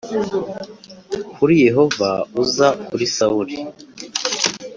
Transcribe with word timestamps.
kuri 1.33 1.53
Yehova 1.67 2.09
uza 2.41 2.67
kuri 2.87 3.05
Sawuli 3.15 3.57